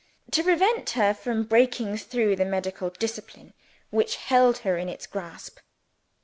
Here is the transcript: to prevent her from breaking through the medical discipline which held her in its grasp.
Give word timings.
to 0.31 0.41
prevent 0.43 0.89
her 0.97 1.13
from 1.13 1.43
breaking 1.43 1.95
through 1.95 2.35
the 2.35 2.43
medical 2.43 2.89
discipline 2.89 3.53
which 3.91 4.15
held 4.15 4.57
her 4.65 4.75
in 4.75 4.89
its 4.89 5.05
grasp. 5.05 5.59